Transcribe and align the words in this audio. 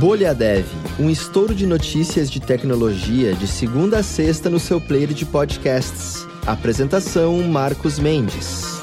Bolha 0.00 0.34
Dev, 0.34 0.64
um 0.98 1.10
estouro 1.10 1.54
de 1.54 1.66
notícias 1.66 2.30
de 2.30 2.40
tecnologia 2.40 3.34
de 3.34 3.46
segunda 3.46 3.98
a 3.98 4.02
sexta 4.02 4.48
no 4.48 4.58
seu 4.58 4.80
player 4.80 5.12
de 5.12 5.26
podcasts. 5.26 6.26
Apresentação 6.46 7.42
Marcos 7.42 7.98
Mendes. 7.98 8.82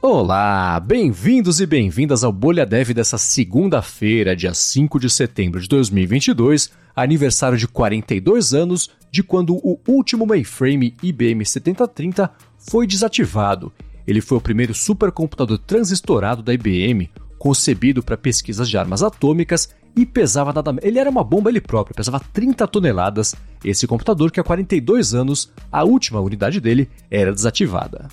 Olá, 0.00 0.80
bem-vindos 0.80 1.60
e 1.60 1.66
bem-vindas 1.66 2.24
ao 2.24 2.32
Bolha 2.32 2.64
Dev 2.64 2.94
dessa 2.94 3.18
segunda-feira, 3.18 4.34
dia 4.34 4.54
5 4.54 4.98
de 4.98 5.10
setembro 5.10 5.60
de 5.60 5.68
2022, 5.68 6.70
aniversário 6.96 7.58
de 7.58 7.68
42 7.68 8.54
anos 8.54 8.88
de 9.10 9.22
quando 9.22 9.56
o 9.56 9.78
último 9.86 10.24
mainframe 10.24 10.96
IBM 11.02 11.44
7030 11.44 12.30
foi 12.56 12.86
desativado. 12.86 13.70
Ele 14.06 14.22
foi 14.22 14.38
o 14.38 14.40
primeiro 14.40 14.72
supercomputador 14.72 15.58
transistorado 15.58 16.42
da 16.42 16.54
IBM, 16.54 17.10
concebido 17.46 18.02
para 18.02 18.16
pesquisas 18.16 18.68
de 18.68 18.76
armas 18.76 19.04
atômicas 19.04 19.68
e 19.94 20.04
pesava 20.04 20.52
nada 20.52 20.74
Ele 20.82 20.98
era 20.98 21.08
uma 21.08 21.22
bomba 21.22 21.48
ele 21.48 21.60
próprio, 21.60 21.94
pesava 21.94 22.18
30 22.18 22.66
toneladas. 22.66 23.36
Esse 23.64 23.86
computador 23.86 24.32
que 24.32 24.40
há 24.40 24.42
42 24.42 25.14
anos, 25.14 25.52
a 25.70 25.84
última 25.84 26.18
unidade 26.18 26.60
dele 26.60 26.90
era 27.08 27.32
desativada. 27.32 28.08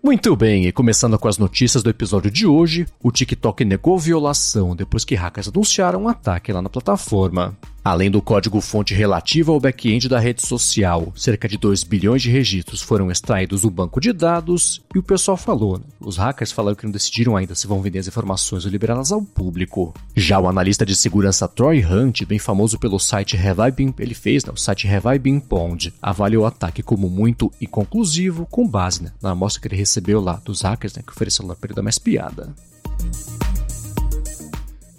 Muito 0.00 0.36
bem, 0.36 0.66
e 0.66 0.72
começando 0.72 1.18
com 1.18 1.26
as 1.26 1.38
notícias 1.38 1.82
do 1.82 1.90
episódio 1.90 2.30
de 2.30 2.46
hoje, 2.46 2.86
o 3.02 3.10
TikTok 3.10 3.64
negou 3.64 3.98
violação 3.98 4.76
depois 4.76 5.04
que 5.04 5.16
hackers 5.16 5.48
anunciaram 5.48 6.04
um 6.04 6.08
ataque 6.08 6.52
lá 6.52 6.62
na 6.62 6.68
plataforma. 6.68 7.58
Além 7.88 8.10
do 8.10 8.20
código-fonte 8.20 8.92
relativo 8.92 9.50
ao 9.50 9.58
back-end 9.58 10.10
da 10.10 10.18
rede 10.18 10.46
social, 10.46 11.10
cerca 11.16 11.48
de 11.48 11.56
2 11.56 11.84
bilhões 11.84 12.20
de 12.20 12.30
registros 12.30 12.82
foram 12.82 13.10
extraídos 13.10 13.62
do 13.62 13.70
banco 13.70 13.98
de 13.98 14.12
dados 14.12 14.82
e 14.94 14.98
o 14.98 15.02
pessoal 15.02 15.38
falou, 15.38 15.78
né? 15.78 15.84
os 15.98 16.18
hackers 16.18 16.52
falaram 16.52 16.76
que 16.76 16.84
não 16.84 16.92
decidiram 16.92 17.34
ainda 17.34 17.54
se 17.54 17.66
vão 17.66 17.80
vender 17.80 18.00
as 18.00 18.06
informações 18.06 18.66
ou 18.66 18.70
liberá-las 18.70 19.10
ao 19.10 19.22
público. 19.22 19.94
Já 20.14 20.38
o 20.38 20.46
analista 20.46 20.84
de 20.84 20.94
segurança 20.94 21.48
Troy 21.48 21.82
Hunt, 21.82 22.26
bem 22.26 22.38
famoso 22.38 22.78
pelo 22.78 22.98
site 22.98 23.38
Have 23.38 23.62
I 23.66 23.70
Been, 23.70 23.94
ele 23.98 24.14
fez, 24.14 24.44
né, 24.44 24.52
o 24.54 24.58
site 24.58 24.86
Have 24.86 25.06
I 25.08 25.92
avaliou 26.02 26.42
o 26.42 26.46
ataque 26.46 26.82
como 26.82 27.08
muito 27.08 27.50
inconclusivo 27.58 28.46
com 28.50 28.68
base 28.68 29.02
né, 29.02 29.12
na 29.22 29.30
amostra 29.30 29.62
que 29.62 29.68
ele 29.68 29.76
recebeu 29.76 30.20
lá 30.20 30.34
dos 30.44 30.60
hackers 30.60 30.94
né, 30.94 31.02
que 31.02 31.10
ofereceram 31.10 31.48
para 31.54 31.68
ele 31.68 31.74
dar 31.74 31.80
uma 31.80 31.88
espiada. 31.88 32.54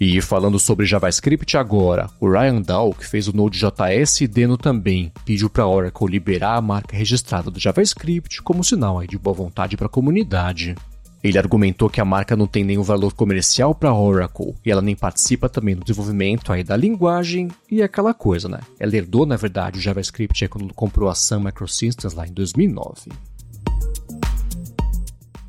E 0.00 0.18
falando 0.22 0.58
sobre 0.58 0.86
JavaScript 0.86 1.58
agora, 1.58 2.08
o 2.18 2.26
Ryan 2.26 2.62
Dahl, 2.62 2.94
que 2.94 3.06
fez 3.06 3.28
o 3.28 3.36
Node.js 3.36 4.22
e 4.22 4.26
Deno 4.26 4.56
também, 4.56 5.12
pediu 5.26 5.50
para 5.50 5.64
a 5.64 5.68
Oracle 5.68 6.08
liberar 6.10 6.56
a 6.56 6.62
marca 6.62 6.96
registrada 6.96 7.50
do 7.50 7.60
JavaScript 7.60 8.40
como 8.40 8.64
sinal 8.64 9.06
de 9.06 9.18
boa 9.18 9.36
vontade 9.36 9.76
para 9.76 9.88
a 9.88 9.90
comunidade. 9.90 10.74
Ele 11.22 11.36
argumentou 11.36 11.90
que 11.90 12.00
a 12.00 12.04
marca 12.04 12.34
não 12.34 12.46
tem 12.46 12.64
nenhum 12.64 12.82
valor 12.82 13.12
comercial 13.12 13.74
para 13.74 13.90
a 13.90 13.94
Oracle 13.94 14.54
e 14.64 14.70
ela 14.70 14.80
nem 14.80 14.96
participa 14.96 15.50
também 15.50 15.76
do 15.76 15.84
desenvolvimento 15.84 16.50
aí 16.50 16.64
da 16.64 16.78
linguagem 16.78 17.48
e 17.70 17.82
aquela 17.82 18.14
coisa, 18.14 18.48
né? 18.48 18.60
Ela 18.78 18.96
herdou, 18.96 19.26
na 19.26 19.36
verdade, 19.36 19.78
o 19.78 19.82
JavaScript 19.82 20.48
quando 20.48 20.72
comprou 20.72 21.10
a 21.10 21.14
Sun 21.14 21.40
Microsystems 21.40 22.14
lá 22.14 22.26
em 22.26 22.32
2009. 22.32 23.10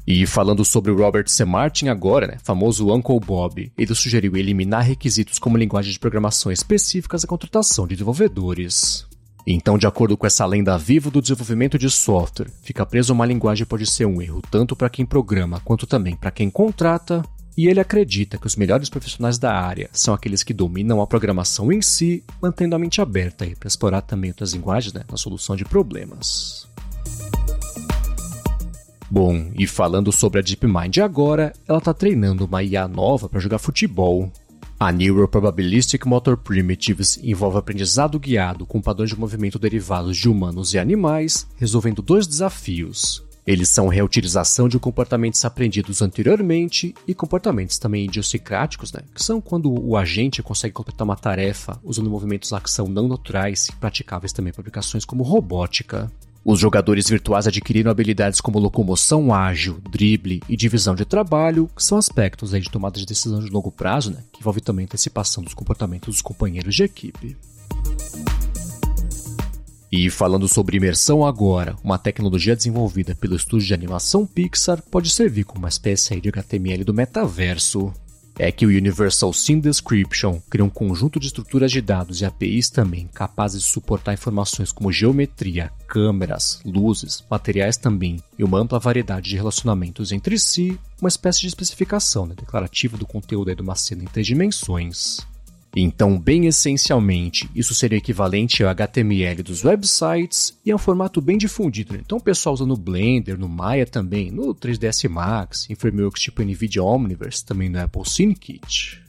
E 0.05 0.25
falando 0.25 0.65
sobre 0.65 0.91
o 0.91 0.97
Robert 0.97 1.27
C. 1.27 1.45
Martin 1.45 1.87
agora, 1.87 2.27
né, 2.27 2.37
famoso 2.43 2.91
Uncle 2.93 3.19
Bob, 3.19 3.71
ele 3.77 3.95
sugeriu 3.95 4.35
eliminar 4.35 4.83
requisitos 4.83 5.37
como 5.37 5.57
linguagem 5.57 5.91
de 5.91 5.99
programação 5.99 6.51
específicas 6.51 7.23
à 7.23 7.27
contratação 7.27 7.85
de 7.85 7.95
desenvolvedores. 7.95 9.05
Então, 9.45 9.77
de 9.77 9.87
acordo 9.87 10.15
com 10.15 10.27
essa 10.27 10.45
lenda 10.45 10.77
viva 10.77 11.09
do 11.09 11.21
desenvolvimento 11.21 11.77
de 11.77 11.89
software, 11.89 12.49
ficar 12.61 12.85
preso 12.85 13.11
a 13.11 13.15
uma 13.15 13.25
linguagem 13.25 13.65
pode 13.65 13.85
ser 13.85 14.05
um 14.05 14.21
erro 14.21 14.41
tanto 14.51 14.75
para 14.75 14.89
quem 14.89 15.05
programa 15.05 15.59
quanto 15.63 15.87
também 15.87 16.15
para 16.15 16.31
quem 16.31 16.49
contrata, 16.49 17.23
e 17.57 17.67
ele 17.67 17.79
acredita 17.79 18.37
que 18.37 18.47
os 18.47 18.55
melhores 18.55 18.89
profissionais 18.89 19.37
da 19.37 19.53
área 19.53 19.89
são 19.91 20.13
aqueles 20.13 20.41
que 20.41 20.53
dominam 20.53 21.01
a 21.01 21.07
programação 21.07 21.71
em 21.71 21.81
si, 21.81 22.23
mantendo 22.41 22.75
a 22.75 22.79
mente 22.79 23.01
aberta 23.01 23.45
para 23.59 23.67
explorar 23.67 24.01
também 24.01 24.31
outras 24.31 24.53
linguagens 24.53 24.93
né, 24.93 25.03
na 25.09 25.17
solução 25.17 25.55
de 25.55 25.65
problemas. 25.65 26.70
Bom, 29.11 29.51
e 29.59 29.67
falando 29.67 30.09
sobre 30.09 30.39
a 30.39 30.41
DeepMind 30.41 30.99
agora, 30.99 31.51
ela 31.67 31.79
está 31.79 31.93
treinando 31.93 32.45
uma 32.45 32.63
IA 32.63 32.87
nova 32.87 33.27
para 33.27 33.41
jogar 33.41 33.59
futebol. 33.59 34.31
A 34.79 34.89
Neural 34.89 35.27
Probabilistic 35.27 36.05
Motor 36.05 36.37
Primitives 36.37 37.19
envolve 37.21 37.57
aprendizado 37.57 38.17
guiado 38.17 38.65
com 38.65 38.81
padrões 38.81 39.09
de 39.09 39.19
movimento 39.19 39.59
derivados 39.59 40.15
de 40.15 40.29
humanos 40.29 40.73
e 40.73 40.79
animais, 40.79 41.45
resolvendo 41.57 42.01
dois 42.01 42.25
desafios. 42.25 43.21
Eles 43.45 43.67
são 43.67 43.89
reutilização 43.89 44.69
de 44.69 44.79
comportamentos 44.79 45.43
aprendidos 45.43 46.01
anteriormente 46.01 46.95
e 47.05 47.13
comportamentos 47.13 47.77
também 47.77 48.05
idiosincráticos, 48.05 48.93
né? 48.93 49.01
que 49.13 49.21
são 49.21 49.41
quando 49.41 49.69
o 49.77 49.97
agente 49.97 50.41
consegue 50.41 50.73
completar 50.73 51.03
uma 51.03 51.17
tarefa 51.17 51.77
usando 51.83 52.09
movimentos 52.09 52.49
lá 52.51 52.61
que 52.61 52.71
são 52.71 52.87
não 52.87 53.09
naturais 53.09 53.67
e 53.67 53.75
praticáveis 53.75 54.31
também 54.31 54.53
para 54.53 54.61
aplicações 54.61 55.03
como 55.03 55.21
robótica. 55.21 56.09
Os 56.43 56.59
jogadores 56.59 57.07
virtuais 57.07 57.45
adquiriram 57.45 57.91
habilidades 57.91 58.41
como 58.41 58.57
locomoção 58.57 59.31
ágil, 59.31 59.79
drible 59.91 60.41
e 60.49 60.57
divisão 60.57 60.95
de 60.95 61.05
trabalho, 61.05 61.69
que 61.75 61.83
são 61.83 61.99
aspectos 61.99 62.49
de 62.49 62.69
tomada 62.69 62.99
de 62.99 63.05
decisão 63.05 63.39
de 63.39 63.49
longo 63.51 63.71
prazo, 63.71 64.09
né, 64.09 64.23
que 64.31 64.39
envolve 64.39 64.59
também 64.59 64.85
a 64.85 64.87
antecipação 64.87 65.43
dos 65.43 65.53
comportamentos 65.53 66.15
dos 66.15 66.21
companheiros 66.21 66.73
de 66.73 66.83
equipe. 66.83 67.37
E 69.91 70.09
falando 70.09 70.47
sobre 70.47 70.77
imersão 70.77 71.23
agora, 71.23 71.75
uma 71.83 71.99
tecnologia 71.99 72.55
desenvolvida 72.55 73.13
pelo 73.13 73.35
estúdio 73.35 73.67
de 73.67 73.73
animação 73.73 74.25
Pixar 74.25 74.81
pode 74.89 75.11
servir 75.11 75.43
como 75.43 75.59
uma 75.59 75.69
espécie 75.69 76.19
de 76.19 76.29
HTML 76.29 76.83
do 76.83 76.93
metaverso 76.93 77.93
é 78.37 78.51
que 78.51 78.65
o 78.65 78.69
Universal 78.69 79.33
Scene 79.33 79.61
Description 79.61 80.41
cria 80.49 80.65
um 80.65 80.69
conjunto 80.69 81.19
de 81.19 81.27
estruturas 81.27 81.71
de 81.71 81.81
dados 81.81 82.21
e 82.21 82.25
APIs 82.25 82.69
também 82.69 83.07
capazes 83.13 83.61
de 83.61 83.67
suportar 83.67 84.13
informações 84.13 84.71
como 84.71 84.91
geometria, 84.91 85.71
câmeras, 85.87 86.61
luzes, 86.65 87.23
materiais 87.29 87.77
também 87.77 88.17
e 88.37 88.43
uma 88.43 88.59
ampla 88.59 88.79
variedade 88.79 89.29
de 89.29 89.35
relacionamentos 89.35 90.11
entre 90.11 90.37
si, 90.39 90.79
uma 90.99 91.09
espécie 91.09 91.41
de 91.41 91.47
especificação 91.47 92.25
né, 92.25 92.35
declarativa 92.37 92.97
do 92.97 93.05
conteúdo 93.05 93.53
de 93.53 93.61
uma 93.61 93.75
cena 93.75 94.03
em 94.03 94.07
três 94.07 94.27
dimensões. 94.27 95.19
Então, 95.75 96.19
bem 96.19 96.47
essencialmente, 96.47 97.49
isso 97.55 97.73
seria 97.73 97.97
equivalente 97.97 98.61
ao 98.61 98.69
HTML 98.69 99.41
dos 99.41 99.63
websites 99.63 100.57
e 100.65 100.71
é 100.71 100.75
um 100.75 100.77
formato 100.77 101.21
bem 101.21 101.37
difundido. 101.37 101.93
Né? 101.93 102.01
Então, 102.05 102.17
o 102.17 102.21
pessoal 102.21 102.53
usa 102.53 102.65
no 102.65 102.75
Blender, 102.75 103.39
no 103.39 103.47
Maya 103.47 103.85
também, 103.85 104.31
no 104.31 104.53
3ds 104.53 105.07
Max, 105.07 105.69
em 105.69 105.75
frameworks 105.75 106.21
tipo 106.21 106.41
NVIDIA 106.41 106.83
Omniverse, 106.83 107.45
também 107.45 107.69
no 107.69 107.79
Apple 107.79 108.03
Kit. 108.35 109.01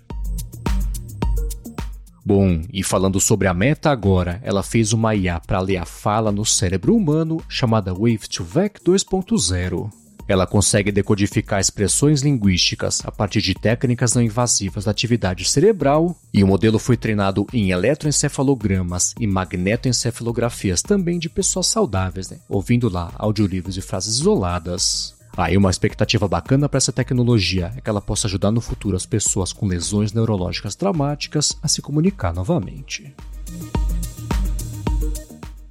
Bom, 2.24 2.62
e 2.72 2.84
falando 2.84 3.20
sobre 3.20 3.48
a 3.48 3.54
meta 3.54 3.90
agora, 3.90 4.40
ela 4.44 4.62
fez 4.62 4.92
uma 4.92 5.12
IA 5.12 5.40
para 5.40 5.58
ler 5.58 5.78
a 5.78 5.84
fala 5.84 6.30
no 6.30 6.44
cérebro 6.44 6.94
humano 6.94 7.42
chamada 7.48 7.92
Wave2Vec 7.92 8.74
2.0. 8.84 10.01
Ela 10.28 10.46
consegue 10.46 10.92
decodificar 10.92 11.60
expressões 11.60 12.22
linguísticas 12.22 13.02
a 13.04 13.10
partir 13.10 13.40
de 13.40 13.54
técnicas 13.54 14.14
não 14.14 14.22
invasivas 14.22 14.84
da 14.84 14.90
atividade 14.90 15.44
cerebral, 15.44 16.16
e 16.32 16.42
o 16.42 16.46
modelo 16.46 16.78
foi 16.78 16.96
treinado 16.96 17.46
em 17.52 17.70
eletroencefalogramas 17.70 19.14
e 19.18 19.26
magnetoencefalografias 19.26 20.82
também 20.82 21.18
de 21.18 21.28
pessoas 21.28 21.66
saudáveis, 21.66 22.30
né? 22.30 22.38
ouvindo 22.48 22.88
lá 22.88 23.12
audiolivros 23.16 23.76
e 23.76 23.80
frases 23.80 24.16
isoladas. 24.16 25.14
Aí 25.36 25.56
uma 25.56 25.70
expectativa 25.70 26.28
bacana 26.28 26.68
para 26.68 26.76
essa 26.76 26.92
tecnologia 26.92 27.72
é 27.76 27.80
que 27.80 27.88
ela 27.88 28.02
possa 28.02 28.26
ajudar 28.26 28.50
no 28.50 28.60
futuro 28.60 28.96
as 28.96 29.06
pessoas 29.06 29.52
com 29.52 29.66
lesões 29.66 30.12
neurológicas 30.12 30.74
traumáticas 30.74 31.56
a 31.62 31.68
se 31.68 31.80
comunicar 31.80 32.34
novamente. 32.34 33.14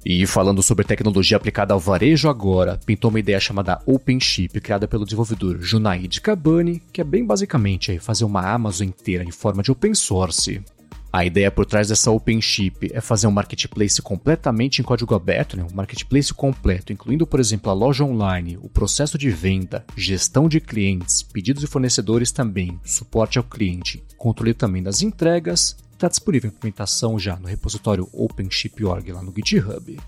E 0.04 0.26
falando 0.26 0.62
sobre 0.64 0.84
tecnologia 0.84 1.36
aplicada 1.36 1.72
ao 1.72 1.78
varejo 1.78 2.28
agora, 2.28 2.78
pintou 2.84 3.08
uma 3.08 3.20
ideia 3.20 3.38
chamada 3.38 3.80
OpenShip, 3.86 4.60
criada 4.60 4.88
pelo 4.88 5.04
desenvolvedor 5.04 5.58
Junaid 5.60 6.20
Kabani, 6.20 6.82
que 6.92 7.00
é 7.00 7.04
bem 7.04 7.24
basicamente 7.24 8.00
fazer 8.00 8.24
uma 8.24 8.40
Amazon 8.40 8.88
inteira 8.88 9.22
em 9.22 9.30
forma 9.30 9.62
de 9.62 9.70
open 9.70 9.94
source. 9.94 10.60
A 11.12 11.24
ideia 11.24 11.50
por 11.52 11.66
trás 11.66 11.88
dessa 11.88 12.10
OpenShip 12.10 12.90
é 12.92 13.00
fazer 13.00 13.28
um 13.28 13.30
marketplace 13.30 14.02
completamente 14.02 14.80
em 14.80 14.84
código 14.84 15.14
aberto, 15.14 15.56
né? 15.56 15.62
um 15.62 15.74
marketplace 15.74 16.32
completo, 16.34 16.92
incluindo, 16.92 17.26
por 17.26 17.38
exemplo, 17.38 17.70
a 17.70 17.74
loja 17.74 18.02
online, 18.02 18.58
o 18.60 18.68
processo 18.68 19.16
de 19.16 19.30
venda, 19.30 19.84
gestão 19.94 20.48
de 20.48 20.58
clientes, 20.58 21.22
pedidos 21.22 21.60
de 21.60 21.66
fornecedores 21.68 22.32
também, 22.32 22.80
suporte 22.82 23.38
ao 23.38 23.44
cliente, 23.44 24.02
controle 24.16 24.54
também 24.54 24.82
das 24.82 25.02
entregas 25.02 25.76
está 26.02 26.08
disponível 26.08 26.50
a 26.50 26.52
implementação 26.52 27.16
já 27.16 27.36
no 27.36 27.46
repositório 27.46 28.08
OpenShip.org 28.12 29.12
lá 29.12 29.22
no 29.22 29.32
GitHub. 29.32 30.00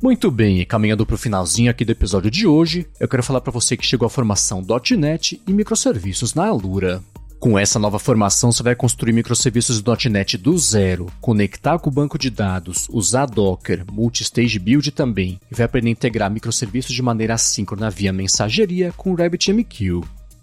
Muito 0.00 0.30
bem, 0.30 0.60
e 0.60 0.64
caminhando 0.64 1.04
para 1.04 1.14
o 1.14 1.18
finalzinho 1.18 1.70
aqui 1.70 1.84
do 1.84 1.90
episódio 1.90 2.30
de 2.30 2.46
hoje, 2.46 2.86
eu 3.00 3.08
quero 3.08 3.24
falar 3.24 3.40
para 3.40 3.50
você 3.50 3.76
que 3.76 3.84
chegou 3.84 4.06
à 4.06 4.10
formação 4.10 4.64
.NET 4.96 5.42
e 5.46 5.52
microserviços 5.52 6.34
na 6.34 6.46
Alura. 6.46 7.02
Com 7.40 7.58
essa 7.58 7.78
nova 7.78 7.98
formação, 7.98 8.52
você 8.52 8.62
vai 8.62 8.76
construir 8.76 9.12
microserviços 9.12 9.82
.NET 10.08 10.38
do 10.38 10.56
zero, 10.56 11.06
conectar 11.20 11.78
com 11.78 11.90
o 11.90 11.92
banco 11.92 12.16
de 12.18 12.30
dados, 12.30 12.86
usar 12.90 13.26
Docker, 13.26 13.84
Multistage 13.90 14.58
Build 14.58 14.92
também, 14.92 15.40
e 15.50 15.54
vai 15.54 15.66
aprender 15.66 15.88
a 15.88 15.92
integrar 15.92 16.30
microserviços 16.30 16.94
de 16.94 17.02
maneira 17.02 17.34
assíncrona 17.34 17.90
via 17.90 18.12
mensageria 18.12 18.92
com 18.96 19.14
RabbitMQ. 19.14 20.02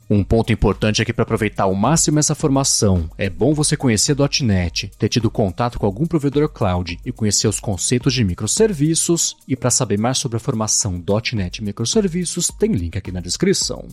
Um 0.10 0.24
ponto 0.24 0.52
importante 0.52 1.04
que 1.06 1.14
para 1.14 1.24
aproveitar 1.24 1.64
ao 1.64 1.74
máximo 1.74 2.20
essa 2.20 2.36
formação, 2.36 3.10
é 3.18 3.30
bom 3.30 3.54
você 3.54 3.78
conhecer 3.78 4.16
.NET, 4.42 4.92
ter 4.98 5.10
tido 5.10 5.32
contato 5.32 5.80
com 5.80 5.86
algum 5.86 6.06
provedor 6.06 6.50
cloud 6.50 7.00
e 7.06 7.12
conhecer 7.12 7.48
os 7.48 7.60
conceitos 7.60 8.14
de 8.14 8.24
microserviços. 8.24 9.38
E 9.48 9.56
para 9.56 9.72
saber 9.72 9.98
mais 9.98 10.18
sobre 10.18 10.38
a 10.38 10.40
formação 10.40 11.02
.NET 11.34 11.64
microserviços, 11.64 12.48
tem 12.48 12.74
link 12.74 12.98
aqui 12.98 13.12
na 13.12 13.22
descrição. 13.22 13.88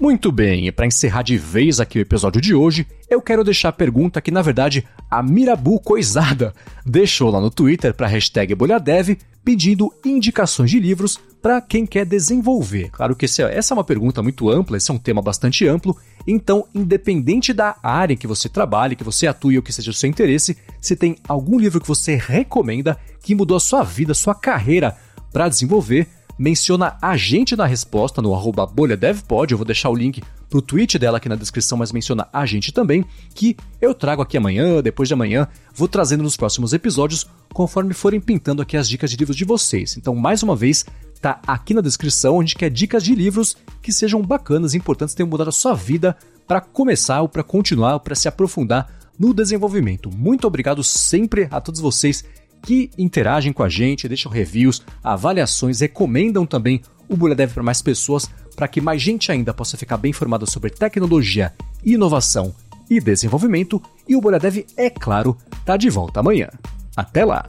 Muito 0.00 0.32
bem, 0.32 0.66
e 0.66 0.72
para 0.72 0.86
encerrar 0.86 1.22
de 1.22 1.36
vez 1.36 1.78
aqui 1.78 1.98
o 1.98 2.02
episódio 2.02 2.40
de 2.40 2.52
hoje, 2.52 2.84
eu 3.08 3.22
quero 3.22 3.44
deixar 3.44 3.68
a 3.68 3.72
pergunta 3.72 4.20
que, 4.20 4.32
na 4.32 4.42
verdade, 4.42 4.84
a 5.08 5.22
Mirabu 5.22 5.78
Coisada 5.78 6.52
deixou 6.84 7.30
lá 7.30 7.40
no 7.40 7.48
Twitter 7.48 7.94
para 7.94 8.06
a 8.06 8.10
hashtag 8.10 8.56
BolhaDev, 8.56 9.16
pedindo 9.44 9.92
indicações 10.04 10.70
de 10.70 10.80
livros 10.80 11.20
para 11.40 11.60
quem 11.60 11.86
quer 11.86 12.04
desenvolver. 12.04 12.90
Claro 12.90 13.14
que 13.14 13.24
é, 13.26 13.56
essa 13.56 13.72
é 13.72 13.76
uma 13.76 13.84
pergunta 13.84 14.20
muito 14.20 14.50
ampla, 14.50 14.76
esse 14.76 14.90
é 14.90 14.94
um 14.94 14.98
tema 14.98 15.22
bastante 15.22 15.66
amplo, 15.68 15.96
então, 16.26 16.66
independente 16.74 17.52
da 17.52 17.76
área 17.80 18.14
em 18.14 18.16
que 18.16 18.26
você 18.26 18.48
trabalhe, 18.48 18.96
que 18.96 19.04
você 19.04 19.28
atue 19.28 19.58
ou 19.58 19.62
que 19.62 19.72
seja 19.72 19.92
o 19.92 19.94
seu 19.94 20.10
interesse, 20.10 20.56
se 20.80 20.96
tem 20.96 21.16
algum 21.28 21.58
livro 21.58 21.80
que 21.80 21.86
você 21.86 22.16
recomenda 22.16 22.98
que 23.22 23.34
mudou 23.34 23.56
a 23.56 23.60
sua 23.60 23.84
vida, 23.84 24.10
a 24.10 24.14
sua 24.14 24.34
carreira 24.34 24.96
para 25.32 25.48
desenvolver, 25.48 26.08
menciona 26.38 26.96
a 27.00 27.16
gente 27.16 27.56
na 27.56 27.66
resposta 27.66 28.20
no 28.20 28.34
arroba 28.34 28.66
bolhadevpod, 28.66 29.52
eu 29.52 29.58
vou 29.58 29.64
deixar 29.64 29.90
o 29.90 29.94
link 29.94 30.22
pro 30.48 30.62
tweet 30.62 30.98
dela 30.98 31.18
aqui 31.18 31.28
na 31.28 31.34
descrição, 31.34 31.76
mas 31.78 31.92
menciona 31.92 32.28
a 32.32 32.46
gente 32.46 32.72
também, 32.72 33.04
que 33.34 33.56
eu 33.80 33.92
trago 33.92 34.22
aqui 34.22 34.36
amanhã, 34.36 34.80
depois 34.80 35.08
de 35.08 35.14
amanhã, 35.14 35.48
vou 35.74 35.88
trazendo 35.88 36.22
nos 36.22 36.36
próximos 36.36 36.72
episódios, 36.72 37.26
conforme 37.52 37.92
forem 37.92 38.20
pintando 38.20 38.62
aqui 38.62 38.76
as 38.76 38.88
dicas 38.88 39.10
de 39.10 39.16
livros 39.16 39.36
de 39.36 39.44
vocês. 39.44 39.96
Então, 39.96 40.14
mais 40.14 40.42
uma 40.42 40.54
vez, 40.54 40.84
tá 41.20 41.40
aqui 41.46 41.74
na 41.74 41.80
descrição, 41.80 42.36
onde 42.36 42.54
quer 42.54 42.70
dicas 42.70 43.02
de 43.02 43.14
livros 43.14 43.56
que 43.82 43.92
sejam 43.92 44.22
bacanas, 44.22 44.74
importantes, 44.74 45.14
tenham 45.14 45.28
mudado 45.28 45.48
a 45.48 45.52
sua 45.52 45.74
vida 45.74 46.16
para 46.46 46.60
começar 46.60 47.22
ou 47.22 47.28
para 47.28 47.42
continuar 47.42 47.94
ou 47.94 48.00
para 48.00 48.14
se 48.14 48.28
aprofundar 48.28 48.88
no 49.18 49.32
desenvolvimento. 49.32 50.10
Muito 50.10 50.46
obrigado 50.46 50.82
sempre 50.84 51.48
a 51.50 51.60
todos 51.60 51.80
vocês 51.80 52.24
que 52.64 52.90
interagem 52.96 53.52
com 53.52 53.62
a 53.62 53.68
gente, 53.68 54.08
deixam 54.08 54.32
reviews, 54.32 54.82
avaliações, 55.02 55.80
recomendam 55.80 56.46
também 56.46 56.80
o 57.06 57.14
Bolha 57.16 57.34
Dev 57.34 57.52
para 57.52 57.62
mais 57.62 57.82
pessoas, 57.82 58.28
para 58.56 58.66
que 58.66 58.80
mais 58.80 59.02
gente 59.02 59.30
ainda 59.30 59.52
possa 59.52 59.76
ficar 59.76 59.98
bem 59.98 60.10
informada 60.10 60.46
sobre 60.46 60.70
tecnologia, 60.70 61.52
inovação 61.84 62.54
e 62.88 62.98
desenvolvimento. 63.00 63.82
E 64.08 64.16
o 64.16 64.20
Bolha 64.20 64.38
Dev, 64.38 64.64
é 64.78 64.88
claro, 64.88 65.36
tá 65.64 65.76
de 65.76 65.90
volta 65.90 66.20
amanhã. 66.20 66.48
Até 66.96 67.24
lá! 67.24 67.46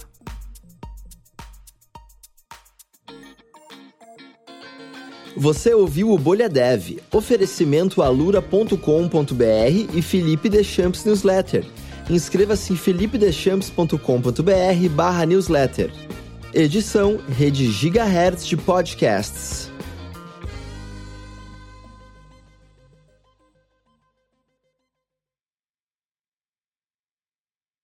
Você 5.37 5.73
ouviu 5.73 6.11
o 6.11 6.17
Bolha 6.17 6.49
Dev, 6.49 6.99
oferecimento 7.11 8.01
alura.com.br 8.01 8.75
e 9.93 10.01
Felipe 10.01 10.49
Deschamps 10.49 11.03
Newsletter 11.05 11.65
inscreva-se 12.09 12.73
em 12.73 12.75
felipedeschamps.com.br 12.75 14.89
barra 14.91 15.25
newsletter. 15.25 15.91
Edição 16.53 17.19
Rede 17.27 17.71
Gigahertz 17.71 18.45
de 18.47 18.55
Podcasts. 18.55 19.74